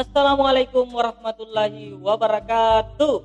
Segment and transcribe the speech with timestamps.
[0.00, 3.20] Assalamualaikum warahmatullahi wabarakatuh.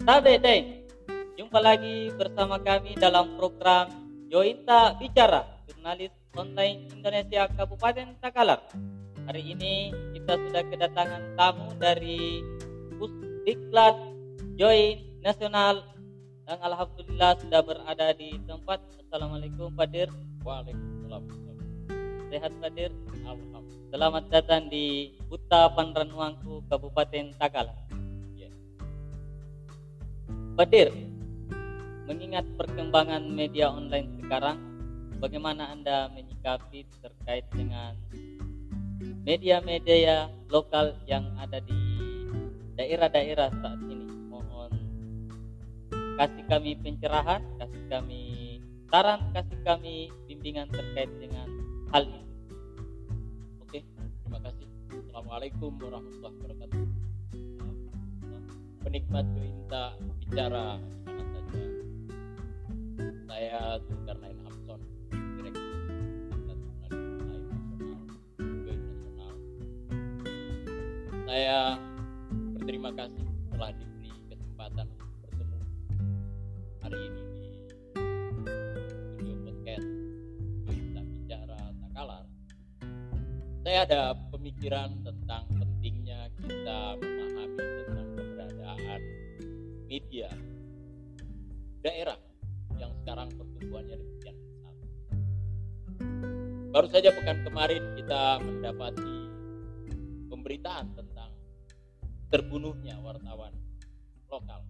[0.00, 0.88] Tade Deng,
[1.36, 3.92] jumpa lagi bersama kami dalam program
[4.32, 8.64] Jointa Bicara, jurnalis online Indonesia Kabupaten Takalar.
[9.28, 12.40] Hari ini kita sudah kedatangan tamu dari
[12.96, 14.00] Pusdiklat
[14.56, 15.84] Join Nasional
[16.48, 18.80] dan alhamdulillah sudah berada di tempat.
[19.04, 20.08] Assalamualaikum Pak Dir.
[20.40, 21.49] Waalaikumsalam.
[22.30, 22.94] Sehat Pak Dir?
[23.26, 23.90] Alhamdulillah.
[23.90, 27.74] Selamat datang di Huta Panranuangku Kabupaten Takalar.
[28.38, 28.46] Ya.
[30.54, 30.94] Badir,
[32.06, 34.62] mengingat perkembangan media online sekarang,
[35.18, 37.98] bagaimana Anda menyikapi terkait dengan
[39.26, 41.82] media-media lokal yang ada di
[42.78, 44.06] daerah-daerah saat ini?
[44.30, 44.70] Mohon
[46.14, 48.22] kasih kami pencerahan, kasih kami
[48.86, 51.49] saran, kasih kami bimbingan terkait dengan
[51.90, 52.22] hal ini.
[53.66, 53.82] Oke,
[54.22, 54.66] terima kasih.
[55.10, 56.82] Assalamualaikum warahmatullahi wabarakatuh.
[58.86, 59.84] Penikmat Jointa
[60.22, 61.62] bicara mana saja.
[63.26, 64.80] Saya Zulkarnain Hamson,
[65.10, 65.78] Direktur
[68.38, 69.34] Nasional.
[71.26, 71.74] Saya
[72.54, 73.29] berterima kasih
[83.70, 89.00] saya ada pemikiran tentang pentingnya kita memahami tentang keberadaan
[89.86, 90.26] media
[91.78, 92.18] daerah
[92.82, 94.74] yang sekarang pertumbuhannya demikian besar.
[96.74, 99.18] Baru saja pekan kemarin kita mendapati
[100.26, 101.30] pemberitaan tentang
[102.26, 103.54] terbunuhnya wartawan
[104.34, 104.66] lokal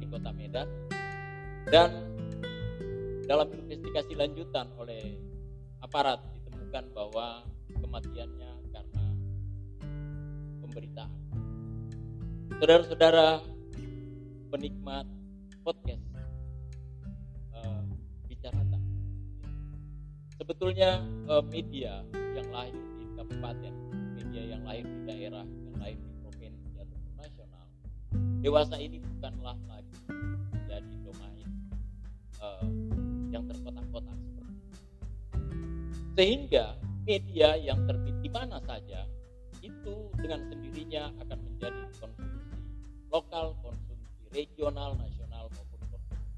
[0.00, 0.72] di kota Medan
[1.68, 2.16] dan
[3.28, 5.20] dalam investigasi lanjutan oleh
[5.84, 7.44] aparat ditemukan bahwa
[7.80, 9.04] kematiannya karena
[10.64, 11.20] pemberitaan.
[12.60, 13.42] Saudara-saudara
[14.52, 15.08] penikmat
[15.64, 16.04] podcast
[17.56, 17.82] eh,
[18.28, 18.82] bicara tak.
[20.36, 21.00] Sebetulnya
[21.30, 22.04] eh, media
[22.36, 23.74] yang lahir di kabupaten,
[24.20, 27.64] media yang lahir di daerah, yang lahir di provinsi ataupun nasional,
[28.44, 29.96] dewasa ini bukanlah lagi
[30.52, 31.48] menjadi domain
[32.42, 32.66] eh,
[33.32, 34.18] yang terkotak-kotak.
[36.12, 39.06] Sehingga media yang terbit di mana saja
[39.62, 42.50] itu dengan sendirinya akan menjadi konsumsi
[43.10, 46.34] lokal, konsumsi regional, nasional maupun konsumsi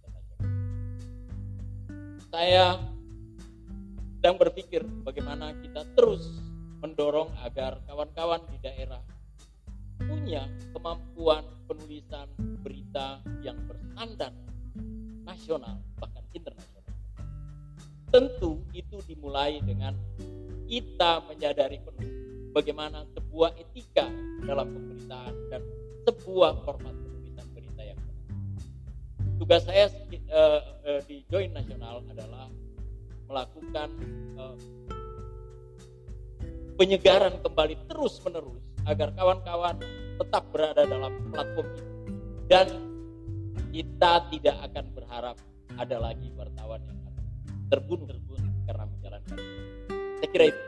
[0.00, 0.52] internasional.
[2.28, 2.66] Saya
[4.18, 6.42] sedang berpikir bagaimana kita terus
[6.82, 9.00] mendorong agar kawan-kawan di daerah
[9.98, 12.26] punya kemampuan penulisan
[12.62, 14.32] berita yang bersandar
[15.26, 16.77] nasional bahkan internasional.
[18.08, 19.92] Tentu itu dimulai dengan
[20.68, 22.08] kita menyadari penuh
[22.52, 24.08] bagaimana sebuah etika
[24.44, 25.60] dalam pemberitaan dan
[26.08, 28.26] sebuah format penulisan berita yang benar.
[29.36, 29.92] Tugas saya
[30.32, 32.48] uh, uh, di Join Nasional adalah
[33.28, 33.88] melakukan
[34.40, 34.56] uh,
[36.80, 39.76] penyegaran kembali terus menerus agar kawan-kawan
[40.16, 41.92] tetap berada dalam platform itu
[42.48, 42.66] dan
[43.68, 45.36] kita tidak akan berharap
[45.76, 46.98] ada lagi wartawan yang
[47.68, 49.38] terbunuh terbunuh karena menjalankan
[50.18, 50.62] saya kira itu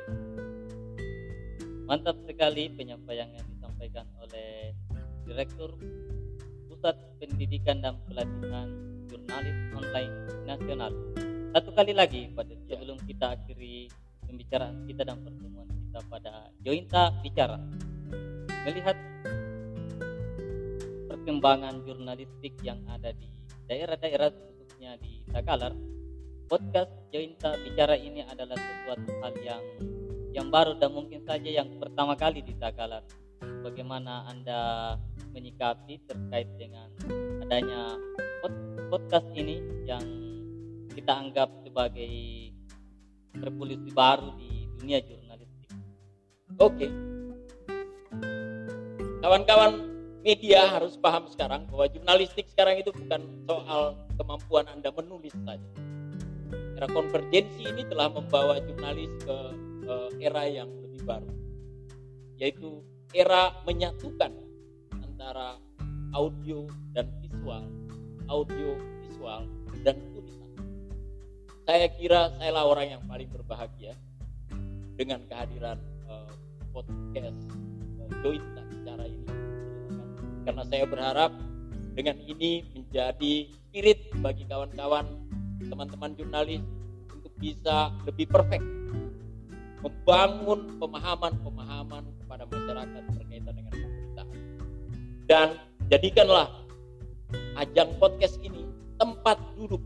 [1.90, 4.70] Mantap sekali penyampaian yang disampaikan oleh
[5.26, 5.74] Direktur
[6.70, 8.70] Pusat Pendidikan dan Pelatihan
[9.10, 10.14] Jurnalis Online
[10.46, 10.94] Nasional.
[11.50, 12.78] Satu kali lagi pada Ya.
[12.78, 13.90] sebelum kita akhiri
[14.22, 17.58] pembicaraan kita dan pertemuan kita pada Jointa Bicara.
[18.70, 18.94] Melihat
[21.10, 23.34] perkembangan jurnalistik yang ada di
[23.66, 25.74] daerah-daerah khususnya di Takalar,
[26.50, 29.62] podcast Jointa Bicara ini adalah sesuatu hal yang
[30.34, 33.06] yang baru dan mungkin saja yang pertama kali di Takalar.
[33.62, 34.94] Bagaimana Anda
[35.30, 36.90] menyikapi terkait dengan
[37.46, 37.94] adanya
[38.42, 40.02] pod- podcast ini yang
[40.90, 42.10] kita anggap sebagai
[43.38, 45.70] revolusi baru di dunia jurnalistik.
[46.58, 46.90] Oke.
[49.22, 49.86] Kawan-kawan
[50.26, 55.89] media harus paham sekarang bahwa jurnalistik sekarang itu bukan soal kemampuan Anda menulis saja.
[56.80, 59.36] Era konvergensi ini telah membawa jurnalis ke,
[59.84, 61.28] ke era yang lebih baru.
[62.40, 62.80] Yaitu
[63.12, 64.32] era menyatukan
[64.96, 65.60] antara
[66.16, 66.64] audio
[66.96, 67.68] dan visual,
[68.32, 69.44] audio visual
[69.84, 70.56] dan tulisan.
[71.68, 73.92] Saya kira saya lah orang yang paling berbahagia
[74.96, 75.76] dengan kehadiran
[76.08, 76.32] eh,
[76.72, 77.44] podcast
[78.00, 79.28] eh, Jointa bicara ini
[80.48, 81.36] karena saya berharap
[81.92, 85.04] dengan ini menjadi spirit bagi kawan-kawan
[85.68, 86.62] teman-teman jurnalis
[87.12, 88.64] untuk bisa lebih perfect
[89.80, 94.38] membangun pemahaman-pemahaman kepada masyarakat berkaitan dengan pemerintahan.
[95.24, 95.48] Dan
[95.88, 96.48] jadikanlah
[97.56, 98.68] ajang podcast ini
[99.00, 99.80] tempat duduk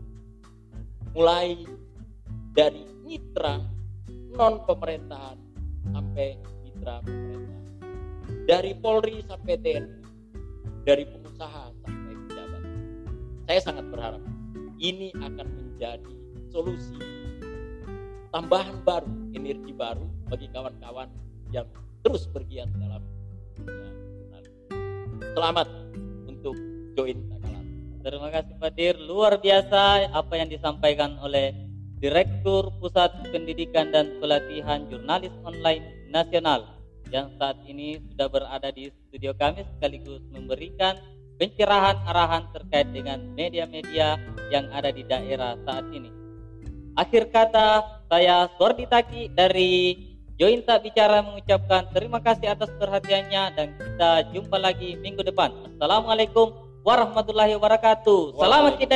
[1.15, 1.63] mulai
[2.51, 3.63] dari mitra
[4.35, 5.39] non pemerintahan
[5.95, 6.35] sampai
[6.67, 7.63] mitra pemerintah
[8.43, 10.03] dari Polri sampai TNI
[10.83, 12.63] dari pengusaha sampai pejabat
[13.47, 14.23] saya sangat berharap
[14.75, 15.64] ini akan menjadi
[16.51, 16.95] solusi.
[18.31, 21.07] Tambahan baru energi baru bagi kawan-kawan
[21.51, 21.67] yang
[22.03, 23.03] terus bergiat dalam
[23.55, 23.95] dunia
[25.35, 25.67] selamat
[26.27, 26.55] untuk
[26.95, 27.19] join
[28.05, 31.57] Terima kasih Pak Dir, luar biasa apa yang disampaikan oleh
[31.97, 35.81] Direktur Pusat Pendidikan dan Pelatihan Jurnalis Online
[36.13, 36.69] Nasional
[37.09, 41.01] yang saat ini sudah berada di studio kami sekaligus memberikan
[41.35, 44.19] pencerahan arahan terkait dengan media-media
[44.51, 46.11] yang ada di daerah saat ini.
[46.95, 49.99] Akhir kata, saya Sordi Taki dari
[50.35, 55.51] Jointa Bicara mengucapkan terima kasih atas perhatiannya dan kita jumpa lagi minggu depan.
[55.75, 58.35] Assalamualaikum warahmatullahi wabarakatuh.
[58.39, 58.95] Selamat kita